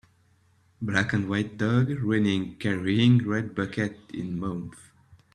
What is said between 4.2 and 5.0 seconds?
mouth.